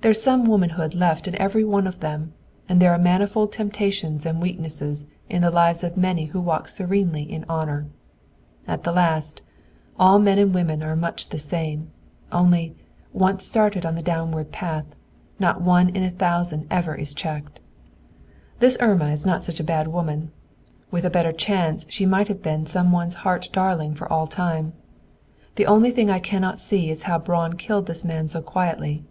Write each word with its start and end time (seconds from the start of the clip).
There's 0.00 0.20
some 0.22 0.44
womanhood 0.44 0.94
left 0.94 1.26
in 1.26 1.34
every 1.36 1.64
one 1.64 1.86
of 1.86 2.00
them, 2.00 2.34
and 2.68 2.78
there 2.78 2.92
are 2.92 2.98
manifold 2.98 3.52
temptations 3.52 4.26
and 4.26 4.38
weaknesses 4.38 5.06
in 5.30 5.40
the 5.40 5.50
lives 5.50 5.82
of 5.82 5.96
many 5.96 6.26
who 6.26 6.42
walk 6.42 6.68
serenely 6.68 7.22
in 7.22 7.46
honor. 7.48 7.86
At 8.68 8.84
the 8.84 8.92
last, 8.92 9.40
all 9.98 10.18
men 10.18 10.38
and 10.38 10.52
women 10.54 10.82
are 10.82 10.94
much 10.94 11.30
the 11.30 11.38
same; 11.38 11.90
only, 12.30 12.76
once 13.14 13.46
started 13.46 13.86
on 13.86 13.94
the 13.94 14.02
downward 14.02 14.52
path, 14.52 14.94
not 15.38 15.62
one 15.62 15.88
in 15.88 16.02
a 16.02 16.10
thousand 16.10 16.66
ever 16.70 16.94
is 16.94 17.14
checked! 17.14 17.58
"This 18.58 18.76
Irma 18.82 19.08
is 19.08 19.24
not 19.24 19.42
such 19.42 19.58
a 19.58 19.64
bad 19.64 19.88
woman; 19.88 20.32
with 20.90 21.06
a 21.06 21.10
better 21.10 21.32
chance 21.32 21.86
she 21.88 22.04
might 22.04 22.28
have 22.28 22.42
been 22.42 22.66
some 22.66 22.92
one's 22.92 23.14
heart 23.24 23.48
darling 23.54 23.94
for 23.94 24.12
all 24.12 24.26
time. 24.26 24.74
The 25.56 25.64
only 25.64 25.90
thing 25.90 26.10
I 26.10 26.18
cannot 26.18 26.60
see 26.60 26.90
is 26.90 27.04
how 27.04 27.18
Braun 27.18 27.54
killed 27.54 27.86
this 27.86 28.04
man 28.04 28.28
so 28.28 28.42
quietly." 28.42 29.02